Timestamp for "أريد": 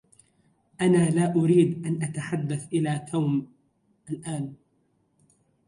1.35-1.85